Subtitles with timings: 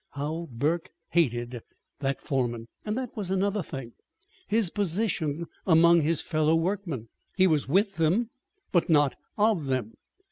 [0.13, 1.61] How Burke hated
[1.99, 2.67] that foreman!
[2.85, 3.93] And that was another thing
[4.47, 7.09] his position among his fellow workmen.
[7.35, 8.31] He was with them,
[8.71, 9.93] but not of them.